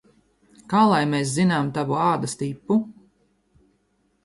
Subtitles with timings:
[0.71, 2.81] Kā lai mēs zinām tavu ādas tipu?